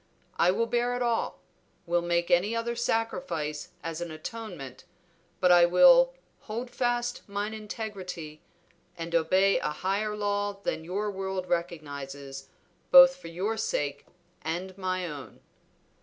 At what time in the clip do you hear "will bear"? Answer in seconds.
0.49-0.95